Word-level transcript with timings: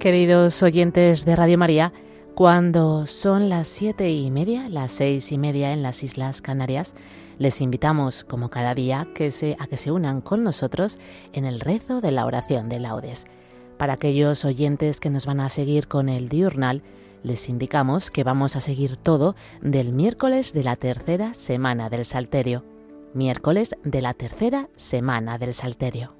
Queridos 0.00 0.62
oyentes 0.62 1.26
de 1.26 1.36
Radio 1.36 1.58
María, 1.58 1.92
cuando 2.34 3.04
son 3.04 3.50
las 3.50 3.68
siete 3.68 4.10
y 4.10 4.30
media, 4.30 4.66
las 4.70 4.92
seis 4.92 5.30
y 5.30 5.36
media 5.36 5.74
en 5.74 5.82
las 5.82 6.02
Islas 6.02 6.40
Canarias, 6.40 6.94
les 7.36 7.60
invitamos, 7.60 8.24
como 8.24 8.48
cada 8.48 8.74
día, 8.74 9.06
que 9.14 9.30
se, 9.30 9.58
a 9.58 9.66
que 9.66 9.76
se 9.76 9.92
unan 9.92 10.22
con 10.22 10.42
nosotros 10.42 10.98
en 11.34 11.44
el 11.44 11.60
rezo 11.60 12.00
de 12.00 12.12
la 12.12 12.24
oración 12.24 12.70
de 12.70 12.80
laudes. 12.80 13.26
Para 13.76 13.92
aquellos 13.92 14.46
oyentes 14.46 15.00
que 15.00 15.10
nos 15.10 15.26
van 15.26 15.40
a 15.40 15.50
seguir 15.50 15.86
con 15.86 16.08
el 16.08 16.30
diurnal, 16.30 16.80
les 17.22 17.50
indicamos 17.50 18.10
que 18.10 18.24
vamos 18.24 18.56
a 18.56 18.62
seguir 18.62 18.96
todo 18.96 19.36
del 19.60 19.92
miércoles 19.92 20.54
de 20.54 20.64
la 20.64 20.76
tercera 20.76 21.34
semana 21.34 21.90
del 21.90 22.06
Salterio. 22.06 22.64
Miércoles 23.12 23.76
de 23.84 24.00
la 24.00 24.14
tercera 24.14 24.70
semana 24.76 25.36
del 25.36 25.52
Salterio. 25.52 26.19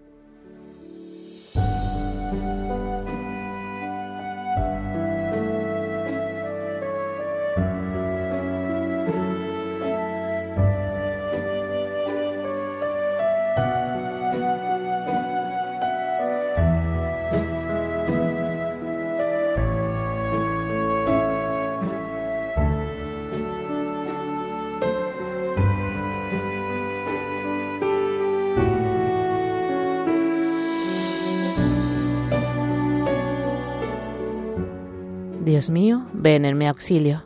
Dios 35.41 35.71
mío, 35.71 36.07
ven 36.13 36.45
en 36.45 36.59
mi 36.59 36.67
auxilio. 36.67 37.25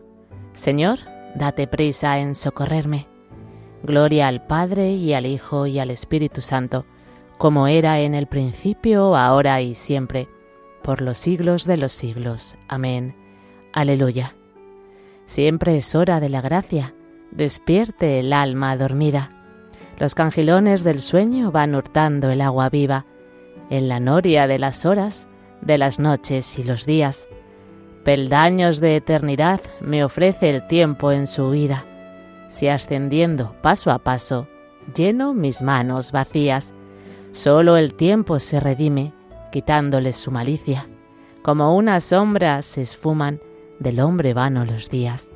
Señor, 0.52 1.00
date 1.34 1.66
prisa 1.66 2.20
en 2.20 2.36
socorrerme. 2.36 3.08
Gloria 3.82 4.28
al 4.28 4.46
Padre 4.46 4.92
y 4.92 5.14
al 5.14 5.26
Hijo 5.26 5.66
y 5.66 5.80
al 5.80 5.90
Espíritu 5.90 6.40
Santo, 6.40 6.86
como 7.38 7.66
era 7.66 7.98
en 7.98 8.14
el 8.14 8.28
principio, 8.28 9.16
ahora 9.16 9.60
y 9.62 9.74
siempre, 9.74 10.28
por 10.84 11.02
los 11.02 11.18
siglos 11.18 11.64
de 11.64 11.76
los 11.76 11.92
siglos. 11.92 12.56
Amén. 12.68 13.16
Aleluya. 13.72 14.36
Siempre 15.26 15.76
es 15.76 15.96
hora 15.96 16.20
de 16.20 16.28
la 16.28 16.40
gracia, 16.40 16.94
despierte 17.32 18.20
el 18.20 18.32
alma 18.32 18.76
dormida. 18.76 19.30
Los 19.98 20.14
cangilones 20.14 20.84
del 20.84 21.00
sueño 21.00 21.50
van 21.50 21.74
hurtando 21.74 22.30
el 22.30 22.42
agua 22.42 22.70
viva, 22.70 23.06
en 23.70 23.88
la 23.88 23.98
noria 23.98 24.46
de 24.46 24.60
las 24.60 24.86
horas, 24.86 25.26
de 25.62 25.78
las 25.78 25.98
noches 25.98 26.60
y 26.60 26.62
los 26.62 26.86
días 26.86 27.26
Peldaños 28.04 28.80
de 28.80 28.96
eternidad 28.96 29.62
me 29.80 30.04
ofrece 30.04 30.50
el 30.50 30.66
tiempo 30.66 31.10
en 31.10 31.26
su 31.26 31.44
huida. 31.44 31.86
Si 32.50 32.68
ascendiendo 32.68 33.54
paso 33.62 33.90
a 33.90 33.98
paso, 33.98 34.46
lleno 34.94 35.32
mis 35.32 35.62
manos 35.62 36.12
vacías, 36.12 36.74
solo 37.32 37.78
el 37.78 37.94
tiempo 37.94 38.40
se 38.40 38.60
redime, 38.60 39.14
quitándoles 39.50 40.16
su 40.16 40.30
malicia. 40.30 40.86
Como 41.40 41.74
una 41.74 41.98
sombra 42.00 42.60
se 42.60 42.82
esfuman 42.82 43.40
del 43.80 44.00
hombre 44.00 44.34
vano 44.34 44.66
los 44.66 44.90
días, 44.90 45.30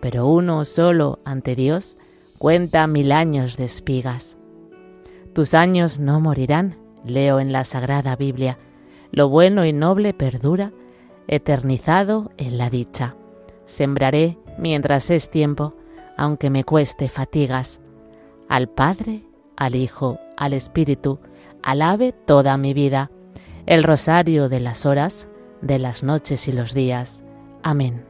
pero 0.00 0.26
uno 0.26 0.66
solo 0.66 1.20
ante 1.24 1.56
Dios 1.56 1.96
cuenta 2.36 2.86
mil 2.86 3.12
años 3.12 3.56
de 3.56 3.64
espigas. 3.64 4.36
Tus 5.32 5.54
años 5.54 5.98
no 5.98 6.20
morirán, 6.20 6.76
leo 7.02 7.40
en 7.40 7.50
la 7.50 7.64
Sagrada 7.64 8.14
Biblia, 8.14 8.58
lo 9.10 9.30
bueno 9.30 9.64
y 9.64 9.72
noble 9.72 10.12
perdura 10.12 10.70
eternizado 11.30 12.32
en 12.36 12.58
la 12.58 12.70
dicha. 12.70 13.14
Sembraré 13.64 14.36
mientras 14.58 15.10
es 15.10 15.30
tiempo, 15.30 15.74
aunque 16.16 16.50
me 16.50 16.64
cueste 16.64 17.08
fatigas. 17.08 17.80
Al 18.48 18.68
Padre, 18.68 19.22
al 19.56 19.76
Hijo, 19.76 20.18
al 20.36 20.52
Espíritu, 20.52 21.20
alabe 21.62 22.12
toda 22.12 22.56
mi 22.56 22.74
vida, 22.74 23.12
el 23.66 23.84
rosario 23.84 24.48
de 24.48 24.58
las 24.58 24.86
horas, 24.86 25.28
de 25.62 25.78
las 25.78 26.02
noches 26.02 26.48
y 26.48 26.52
los 26.52 26.74
días. 26.74 27.22
Amén. 27.62 28.09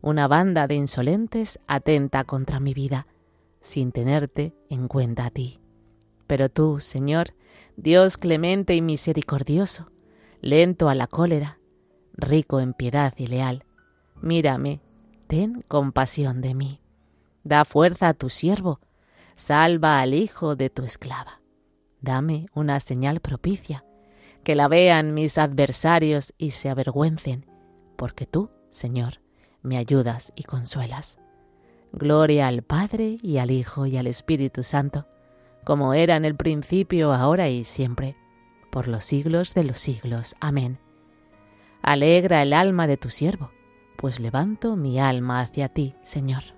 una 0.00 0.28
banda 0.28 0.66
de 0.66 0.74
insolentes 0.74 1.58
atenta 1.66 2.24
contra 2.24 2.60
mi 2.60 2.74
vida, 2.74 3.06
sin 3.60 3.92
tenerte 3.92 4.54
en 4.70 4.88
cuenta 4.88 5.26
a 5.26 5.30
ti. 5.30 5.60
Pero 6.26 6.48
tú, 6.48 6.80
Señor, 6.80 7.34
Dios 7.76 8.16
clemente 8.16 8.74
y 8.74 8.82
misericordioso, 8.82 9.90
lento 10.40 10.88
a 10.88 10.94
la 10.94 11.06
cólera, 11.06 11.58
rico 12.14 12.60
en 12.60 12.74
piedad 12.74 13.14
y 13.16 13.26
leal, 13.26 13.64
mírame, 14.20 14.80
ten 15.26 15.64
compasión 15.68 16.40
de 16.40 16.54
mí. 16.54 16.80
Da 17.44 17.64
fuerza 17.64 18.08
a 18.08 18.14
tu 18.14 18.30
siervo, 18.30 18.80
salva 19.36 20.00
al 20.00 20.14
hijo 20.14 20.56
de 20.56 20.70
tu 20.70 20.84
esclava. 20.84 21.40
Dame 22.00 22.46
una 22.54 22.80
señal 22.80 23.20
propicia, 23.20 23.84
que 24.44 24.54
la 24.54 24.68
vean 24.68 25.14
mis 25.14 25.38
adversarios 25.38 26.34
y 26.38 26.52
se 26.52 26.68
avergüencen, 26.68 27.46
porque 27.96 28.26
tú, 28.26 28.50
Señor, 28.70 29.20
me 29.68 29.76
ayudas 29.76 30.32
y 30.34 30.42
consuelas. 30.42 31.18
Gloria 31.92 32.48
al 32.48 32.62
Padre 32.62 33.18
y 33.22 33.38
al 33.38 33.50
Hijo 33.50 33.86
y 33.86 33.96
al 33.96 34.06
Espíritu 34.06 34.64
Santo, 34.64 35.06
como 35.64 35.94
era 35.94 36.16
en 36.16 36.24
el 36.24 36.34
principio, 36.34 37.12
ahora 37.12 37.48
y 37.48 37.64
siempre, 37.64 38.16
por 38.70 38.88
los 38.88 39.04
siglos 39.04 39.54
de 39.54 39.64
los 39.64 39.78
siglos. 39.78 40.34
Amén. 40.40 40.78
Alegra 41.82 42.42
el 42.42 42.52
alma 42.52 42.86
de 42.86 42.96
tu 42.96 43.10
siervo, 43.10 43.50
pues 43.96 44.18
levanto 44.18 44.76
mi 44.76 44.98
alma 44.98 45.40
hacia 45.40 45.68
ti, 45.68 45.94
Señor. 46.02 46.57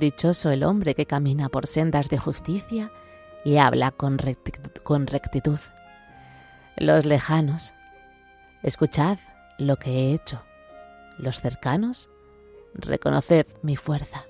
Dichoso 0.00 0.50
el 0.50 0.64
hombre 0.64 0.94
que 0.94 1.04
camina 1.04 1.50
por 1.50 1.66
sendas 1.66 2.08
de 2.08 2.16
justicia 2.16 2.90
y 3.44 3.58
habla 3.58 3.90
con 3.90 4.16
rectitud, 4.16 5.58
Los 6.78 7.04
lejanos, 7.04 7.74
escuchad 8.62 9.18
lo 9.58 9.76
que 9.76 9.90
he 9.90 10.14
hecho. 10.14 10.42
Los 11.18 11.42
cercanos, 11.42 12.08
reconoced 12.72 13.46
mi 13.60 13.76
fuerza. 13.76 14.24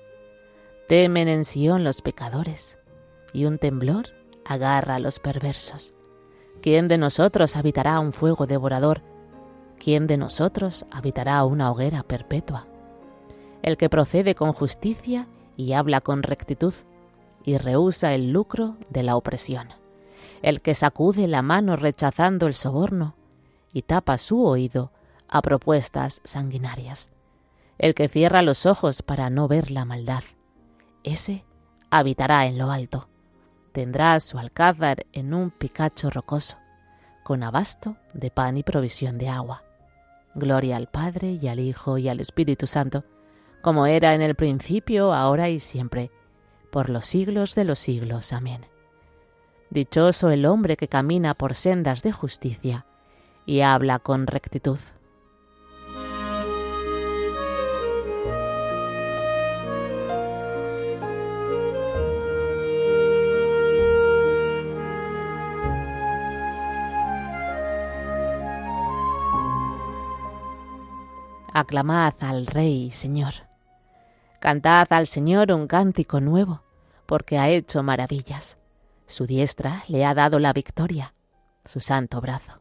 Temen 0.89 1.29
en 1.29 1.45
Sión 1.45 1.85
los 1.85 2.01
pecadores, 2.01 2.77
y 3.31 3.45
un 3.45 3.57
temblor 3.57 4.07
agarra 4.43 4.95
a 4.95 4.99
los 4.99 5.19
perversos. 5.19 5.93
¿Quién 6.61 6.89
de 6.89 6.97
nosotros 6.97 7.55
habitará 7.55 8.01
un 8.01 8.11
fuego 8.11 8.45
devorador? 8.45 9.03
¿Quién 9.79 10.05
de 10.05 10.17
nosotros 10.17 10.85
habitará 10.91 11.45
una 11.45 11.71
hoguera 11.71 12.03
perpetua? 12.03 12.67
El 13.63 13.77
que 13.77 13.89
procede 13.89 14.35
con 14.35 14.51
justicia 14.51 15.29
y 15.61 15.73
habla 15.73 16.01
con 16.01 16.23
rectitud, 16.23 16.73
y 17.43 17.57
rehúsa 17.57 18.13
el 18.13 18.31
lucro 18.31 18.77
de 18.89 19.03
la 19.03 19.15
opresión. 19.15 19.69
El 20.41 20.61
que 20.61 20.73
sacude 20.73 21.27
la 21.27 21.41
mano 21.41 21.75
rechazando 21.75 22.47
el 22.47 22.55
soborno 22.55 23.15
y 23.73 23.83
tapa 23.83 24.17
su 24.17 24.43
oído 24.43 24.91
a 25.27 25.41
propuestas 25.41 26.21
sanguinarias. 26.23 27.09
El 27.77 27.93
que 27.93 28.09
cierra 28.09 28.41
los 28.41 28.65
ojos 28.65 29.01
para 29.01 29.29
no 29.29 29.47
ver 29.47 29.71
la 29.71 29.85
maldad. 29.85 30.23
Ese 31.03 31.45
habitará 31.89 32.47
en 32.47 32.57
lo 32.57 32.71
alto. 32.71 33.07
Tendrá 33.71 34.19
su 34.19 34.37
alcázar 34.37 35.05
en 35.13 35.33
un 35.33 35.51
picacho 35.51 36.09
rocoso, 36.09 36.57
con 37.23 37.43
abasto 37.43 37.97
de 38.13 38.29
pan 38.31 38.57
y 38.57 38.63
provisión 38.63 39.17
de 39.17 39.29
agua. 39.29 39.63
Gloria 40.33 40.77
al 40.77 40.87
Padre 40.87 41.37
y 41.41 41.47
al 41.47 41.59
Hijo 41.59 41.97
y 41.97 42.09
al 42.09 42.19
Espíritu 42.19 42.67
Santo, 42.67 43.03
como 43.61 43.85
era 43.85 44.15
en 44.15 44.21
el 44.21 44.35
principio, 44.35 45.13
ahora 45.13 45.49
y 45.49 45.59
siempre, 45.59 46.11
por 46.71 46.89
los 46.89 47.05
siglos 47.05 47.55
de 47.55 47.65
los 47.65 47.79
siglos. 47.79 48.33
Amén. 48.33 48.65
Dichoso 49.69 50.31
el 50.31 50.45
hombre 50.45 50.75
que 50.75 50.87
camina 50.87 51.33
por 51.33 51.53
sendas 51.53 52.01
de 52.01 52.11
justicia 52.11 52.85
y 53.45 53.61
habla 53.61 53.99
con 53.99 54.27
rectitud. 54.27 54.79
Aclamad 71.53 72.13
al 72.21 72.47
Rey, 72.47 72.91
Señor. 72.91 73.50
Cantad 74.41 74.87
al 74.89 75.05
Señor 75.05 75.51
un 75.51 75.67
cántico 75.67 76.19
nuevo, 76.19 76.63
porque 77.05 77.37
ha 77.37 77.49
hecho 77.49 77.83
maravillas. 77.83 78.57
Su 79.05 79.27
diestra 79.27 79.83
le 79.87 80.03
ha 80.03 80.15
dado 80.15 80.39
la 80.39 80.51
victoria, 80.51 81.13
su 81.63 81.79
santo 81.79 82.19
brazo. 82.21 82.59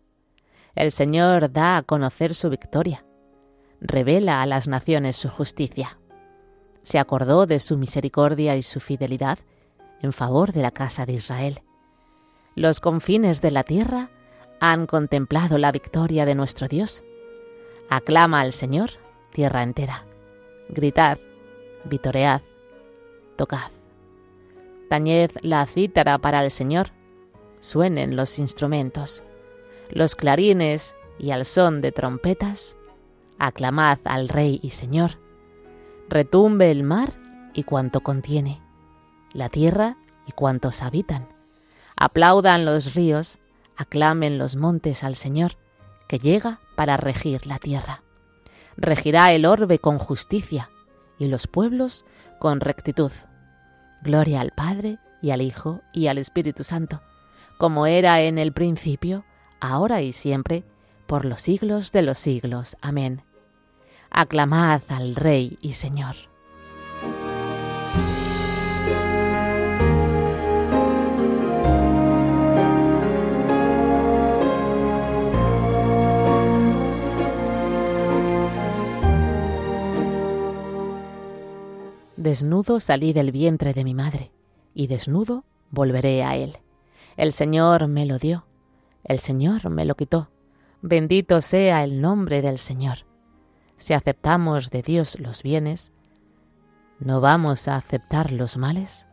El 0.75 0.93
Señor 0.93 1.51
da 1.51 1.79
a 1.79 1.83
conocer 1.83 2.35
su 2.35 2.51
victoria, 2.51 3.07
revela 3.81 4.43
a 4.43 4.47
las 4.47 4.69
naciones 4.69 5.17
su 5.17 5.31
justicia. 5.31 5.99
Se 6.83 6.99
acordó 6.99 7.47
de 7.47 7.59
su 7.61 7.79
misericordia 7.79 8.57
y 8.57 8.63
su 8.63 8.79
fidelidad 8.79 9.39
en 10.03 10.13
favor 10.13 10.53
de 10.53 10.61
la 10.61 10.73
casa 10.73 11.07
de 11.07 11.15
Israel. 11.15 11.63
Los 12.55 12.81
confines 12.81 13.41
de 13.41 13.53
la 13.53 13.65
tierra 13.65 14.11
han 14.61 14.87
contemplado 14.87 15.57
la 15.57 15.73
victoria 15.73 16.27
de 16.27 16.35
nuestro 16.35 16.69
Dios. 16.69 17.03
Aclama 17.89 18.43
al 18.43 18.53
Señor, 18.53 18.91
tierra 19.33 19.63
entera. 19.63 20.05
Gritad, 20.69 21.19
vitoread, 21.85 22.43
tocad. 23.37 23.71
Tañed 24.89 25.31
la 25.43 25.67
cítara 25.67 26.19
para 26.19 26.43
el 26.45 26.51
Señor, 26.51 26.91
suenen 27.61 28.17
los 28.17 28.39
instrumentos, 28.39 29.23
los 29.91 30.17
clarines 30.17 30.95
y 31.19 31.31
al 31.31 31.45
son 31.45 31.81
de 31.81 31.93
trompetas, 31.93 32.77
aclamad 33.39 33.99
al 34.05 34.29
Rey 34.29 34.59
y 34.63 34.71
Señor. 34.71 35.19
Retumbe 36.09 36.71
el 36.71 36.83
mar 36.83 37.13
y 37.55 37.63
cuanto 37.63 38.01
contiene, 38.01 38.61
la 39.33 39.49
tierra 39.49 39.97
y 40.27 40.33
cuantos 40.33 40.83
habitan. 40.83 41.29
Aplaudan 41.97 42.65
los 42.65 42.95
ríos, 42.95 43.39
aclamen 43.77 44.39
los 44.39 44.57
montes 44.57 45.05
al 45.05 45.17
Señor, 45.17 45.57
que 46.09 46.19
llega 46.19 46.61
para 46.75 46.97
regir 46.97 47.47
la 47.47 47.59
tierra. 47.59 48.03
Regirá 48.77 49.33
el 49.33 49.47
orbe 49.47 49.79
con 49.79 49.99
justicia, 49.99 50.71
y 51.21 51.29
los 51.29 51.47
pueblos 51.47 52.05
con 52.41 52.59
rectitud. 52.59 53.13
Gloria 54.03 54.41
al 54.41 54.51
Padre 54.51 54.99
y 55.23 55.31
al 55.31 55.43
Hijo 55.43 55.83
y 55.93 56.09
al 56.09 56.19
Espíritu 56.19 56.65
Santo, 56.65 57.03
como 57.59 57.87
era 57.87 58.23
en 58.23 58.39
el 58.39 58.53
principio, 58.53 59.25
ahora 59.61 60.03
y 60.03 60.13
siempre, 60.13 60.65
por 61.07 61.25
los 61.25 61.43
siglos 61.43 61.93
de 61.93 62.03
los 62.03 62.19
siglos. 62.19 62.77
Amén. 62.81 63.23
Aclamad 64.11 64.83
al 64.89 65.15
Rey 65.15 65.59
y 65.61 65.75
Señor. 65.75 66.30
Desnudo 82.31 82.79
salí 82.79 83.13
del 83.13 83.33
vientre 83.33 83.75
de 83.75 83.83
mi 83.83 83.93
madre, 83.93 84.31
y 84.73 84.87
desnudo 84.87 85.43
volveré 85.73 86.23
a 86.23 86.37
él. 86.37 86.59
El 87.17 87.33
Señor 87.33 87.89
me 87.89 88.07
lo 88.07 88.21
dio, 88.21 88.47
el 89.03 89.19
Señor 89.19 89.69
me 89.69 89.85
lo 89.85 89.97
quitó. 89.97 90.31
Bendito 90.81 91.43
sea 91.43 91.83
el 91.83 92.01
nombre 92.01 92.41
del 92.41 92.59
Señor. 92.59 92.99
Si 93.79 93.95
aceptamos 93.95 94.71
de 94.71 94.83
Dios 94.83 95.19
los 95.19 95.43
bienes, 95.43 95.91
¿no 97.01 97.21
vamos 97.21 97.67
a 97.67 97.75
aceptar 97.75 98.31
los 98.31 98.57
males? 98.57 99.09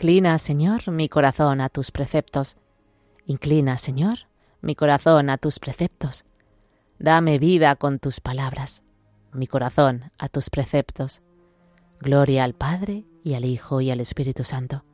Inclina, 0.00 0.38
Señor, 0.38 0.90
mi 0.90 1.10
corazón 1.10 1.60
a 1.60 1.68
tus 1.68 1.90
preceptos. 1.90 2.56
Inclina, 3.26 3.76
Señor, 3.76 4.28
mi 4.62 4.74
corazón 4.74 5.28
a 5.28 5.36
tus 5.36 5.58
preceptos. 5.58 6.24
Dame 6.98 7.38
vida 7.38 7.76
con 7.76 7.98
tus 7.98 8.18
palabras, 8.18 8.80
mi 9.34 9.46
corazón 9.46 10.10
a 10.16 10.30
tus 10.30 10.48
preceptos. 10.48 11.20
Gloria 12.00 12.44
al 12.44 12.54
Padre 12.54 13.04
y 13.22 13.34
al 13.34 13.44
Hijo 13.44 13.82
y 13.82 13.90
al 13.90 14.00
Espíritu 14.00 14.42
Santo. 14.42 14.86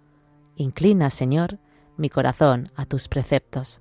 Inclina, 0.56 1.10
Señor, 1.10 1.60
mi 1.96 2.10
corazón 2.10 2.72
a 2.74 2.84
tus 2.84 3.06
preceptos. 3.06 3.80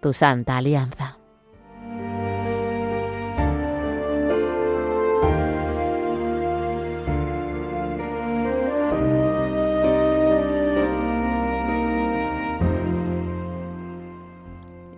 tu 0.00 0.12
santa 0.12 0.56
alianza. 0.56 1.18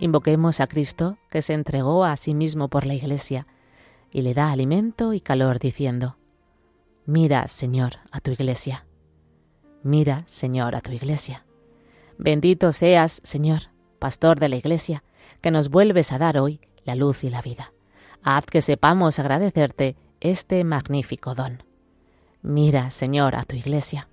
Invoquemos 0.01 0.61
a 0.61 0.67
Cristo, 0.67 1.17
que 1.29 1.41
se 1.41 1.53
entregó 1.53 2.05
a 2.05 2.15
sí 2.15 2.33
mismo 2.33 2.69
por 2.69 2.85
la 2.85 2.93
Iglesia, 2.93 3.47
y 4.11 4.21
le 4.21 4.33
da 4.33 4.51
alimento 4.51 5.13
y 5.13 5.19
calor, 5.19 5.59
diciendo, 5.59 6.17
Mira, 7.05 7.47
Señor, 7.47 7.97
a 8.11 8.21
tu 8.21 8.31
Iglesia. 8.31 8.85
Mira, 9.83 10.23
Señor, 10.27 10.75
a 10.75 10.81
tu 10.81 10.93
Iglesia. 10.93 11.45
Bendito 12.17 12.71
seas, 12.71 13.21
Señor, 13.23 13.71
Pastor 13.99 14.39
de 14.39 14.49
la 14.49 14.55
Iglesia, 14.55 15.03
que 15.41 15.51
nos 15.51 15.69
vuelves 15.69 16.11
a 16.11 16.17
dar 16.17 16.37
hoy 16.37 16.59
la 16.83 16.95
luz 16.95 17.23
y 17.23 17.29
la 17.29 17.41
vida. 17.41 17.73
Haz 18.23 18.45
que 18.45 18.61
sepamos 18.61 19.19
agradecerte 19.19 19.95
este 20.19 20.63
magnífico 20.63 21.35
don. 21.35 21.63
Mira, 22.41 22.89
Señor, 22.91 23.35
a 23.35 23.43
tu 23.43 23.55
Iglesia. 23.55 24.07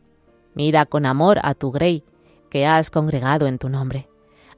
Mira 0.55 0.87
con 0.87 1.07
amor 1.07 1.39
a 1.43 1.55
tu 1.55 1.73
Grey, 1.73 2.05
que 2.51 2.67
has 2.67 2.91
congregado 2.91 3.47
en 3.47 3.59
tu 3.59 3.69
nombre 3.69 4.09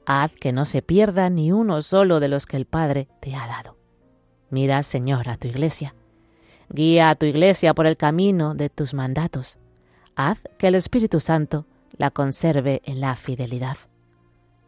haz 0.09 0.33
que 0.33 0.51
no 0.51 0.65
se 0.65 0.81
pierda 0.81 1.29
ni 1.29 1.51
uno 1.51 1.83
solo 1.83 2.19
de 2.19 2.29
los 2.29 2.47
que 2.47 2.57
el 2.57 2.65
Padre 2.65 3.07
te 3.19 3.35
ha 3.35 3.45
dado. 3.45 3.77
Mira, 4.49 4.81
Señor, 4.81 5.29
a 5.29 5.37
tu 5.37 5.47
iglesia. 5.47 5.93
Guía 6.69 7.11
a 7.11 7.15
tu 7.15 7.27
iglesia 7.27 7.75
por 7.75 7.85
el 7.85 7.95
camino 7.95 8.55
de 8.55 8.69
tus 8.69 8.95
mandatos. 8.95 9.59
Haz 10.15 10.39
que 10.57 10.67
el 10.67 10.73
Espíritu 10.73 11.19
Santo 11.19 11.67
la 11.95 12.09
conserve 12.09 12.81
en 12.85 13.01
la 13.01 13.15
fidelidad. 13.15 13.77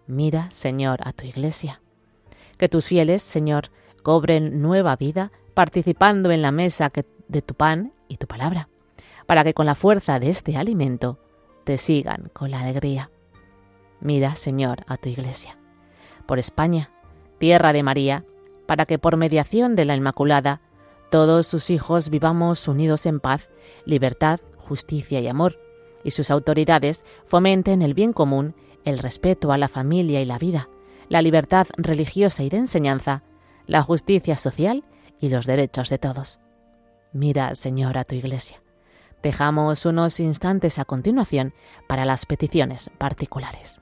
Mira, 0.08 0.50
Señor, 0.52 1.00
a 1.04 1.14
tu 1.14 1.26
iglesia. 1.26 1.82
Que 2.58 2.70
tus 2.70 2.86
fieles, 2.86 3.22
Señor, 3.22 3.72
cobren 4.04 4.62
nueva 4.62 4.96
vida 4.96 5.32
participando 5.54 6.32
en 6.32 6.42
la 6.42 6.52
mesa 6.52 6.90
de 7.28 7.42
tu 7.42 7.54
pan 7.54 7.94
y 8.08 8.18
tu 8.18 8.28
palabra, 8.28 8.70
para 9.26 9.44
que 9.44 9.54
con 9.54 9.66
la 9.66 9.76
fuerza 9.76 10.20
de 10.20 10.30
este 10.30 10.58
alimento 10.58 11.20
te 11.64 11.78
sigan 11.78 12.30
con 12.34 12.52
la 12.52 12.62
alegría. 12.62 13.10
Mira, 14.00 14.36
Señor, 14.36 14.84
a 14.88 14.98
tu 14.98 15.10
iglesia. 15.10 15.58
Por 16.26 16.40
España, 16.40 16.92
tierra 17.38 17.74
de 17.74 17.84
María, 17.84 18.26
para 18.66 18.86
que 18.86 19.00
por 19.00 19.18
mediación 19.18 19.76
de 19.76 19.86
la 19.86 19.96
Inmaculada 19.96 20.62
todos 21.10 21.46
sus 21.46 21.70
hijos 21.70 22.10
vivamos 22.10 22.68
unidos 22.68 23.06
en 23.06 23.20
paz, 23.20 23.50
libertad, 23.86 24.40
justicia 24.56 25.20
y 25.20 25.28
amor, 25.28 25.60
y 26.04 26.12
sus 26.12 26.32
autoridades 26.32 27.04
fomenten 27.26 27.82
el 27.82 27.94
bien 27.94 28.14
común, 28.14 28.56
el 28.86 29.00
respeto 29.00 29.52
a 29.52 29.58
la 29.58 29.68
familia 29.68 30.22
y 30.22 30.26
la 30.26 30.38
vida, 30.38 30.70
la 31.10 31.22
libertad 31.22 31.68
religiosa 31.78 32.44
y 32.44 32.50
de 32.50 32.58
enseñanza, 32.58 33.24
la 33.68 33.84
justicia 33.84 34.38
social 34.38 34.84
y 35.20 35.30
los 35.30 35.46
derechos 35.46 35.90
de 35.90 35.98
todos. 35.98 36.40
Mira, 37.14 37.56
Señor, 37.56 37.98
a 37.98 38.04
tu 38.04 38.16
iglesia. 38.16 38.62
Dejamos 39.22 39.86
unos 39.86 40.20
instantes 40.20 40.80
a 40.80 40.86
continuación 40.86 41.54
para 41.88 42.06
las 42.06 42.26
peticiones 42.26 42.90
particulares. 42.98 43.82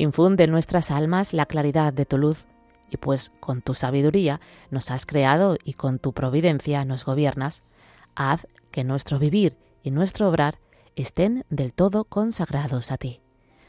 Infunde 0.00 0.44
en 0.44 0.50
nuestras 0.50 0.90
almas 0.90 1.34
la 1.34 1.44
claridad 1.44 1.92
de 1.92 2.06
tu 2.06 2.16
luz, 2.16 2.46
y 2.88 2.96
pues 2.96 3.32
con 3.38 3.60
tu 3.60 3.74
sabiduría 3.74 4.40
nos 4.70 4.90
has 4.90 5.04
creado 5.04 5.58
y 5.62 5.74
con 5.74 5.98
tu 5.98 6.14
providencia 6.14 6.86
nos 6.86 7.04
gobiernas, 7.04 7.62
haz 8.14 8.46
que 8.70 8.82
nuestro 8.82 9.18
vivir 9.18 9.58
y 9.82 9.90
nuestro 9.90 10.26
obrar 10.30 10.58
estén 10.96 11.44
del 11.50 11.74
todo 11.74 12.04
consagrados 12.04 12.92
a 12.92 12.96
ti. 12.96 13.20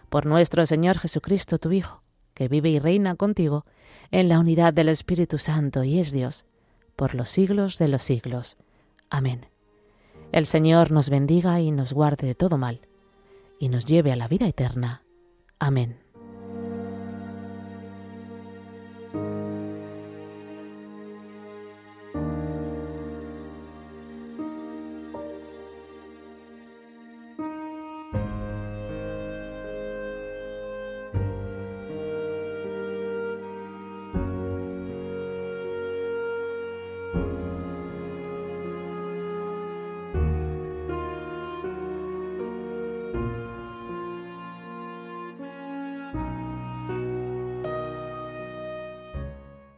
Por 0.07 0.25
nuestro 0.25 0.65
Señor 0.65 0.99
Jesucristo, 0.99 1.59
tu 1.59 1.73
Hijo, 1.73 2.01
que 2.33 2.47
vive 2.47 2.69
y 2.69 2.79
reina 2.79 3.15
contigo 3.15 3.65
en 4.09 4.29
la 4.29 4.39
unidad 4.39 4.73
del 4.73 4.87
Espíritu 4.87 5.37
Santo 5.37 5.83
y 5.83 5.99
es 5.99 6.13
Dios, 6.13 6.45
por 6.95 7.13
los 7.13 7.27
siglos 7.27 7.77
de 7.77 7.89
los 7.89 8.03
siglos. 8.03 8.55
Amén. 9.09 9.47
El 10.31 10.45
Señor 10.45 10.91
nos 10.91 11.09
bendiga 11.09 11.59
y 11.59 11.71
nos 11.71 11.91
guarde 11.91 12.25
de 12.25 12.35
todo 12.35 12.57
mal, 12.57 12.79
y 13.59 13.67
nos 13.67 13.85
lleve 13.85 14.13
a 14.13 14.15
la 14.15 14.29
vida 14.29 14.47
eterna. 14.47 15.03
Amén. 15.59 16.10